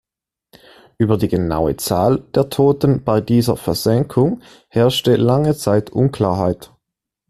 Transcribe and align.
Über 0.97 1.15
die 1.17 1.27
genaue 1.27 1.77
Zahl 1.77 2.21
der 2.33 2.49
Toten 2.49 3.03
bei 3.03 3.21
dieser 3.21 3.55
Versenkung 3.55 4.41
herrschte 4.67 5.15
lange 5.15 5.55
Zeit 5.55 5.91
Unklarheit. 5.91 6.71